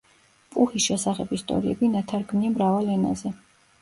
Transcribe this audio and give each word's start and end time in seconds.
პუჰის 0.53 0.87
შესახებ 0.91 1.35
ისტორიები 1.39 1.91
ნათარგმნია 1.97 2.55
მრავალ 2.57 2.91
ენაზე. 2.99 3.37